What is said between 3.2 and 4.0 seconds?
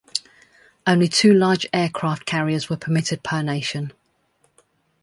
per nation.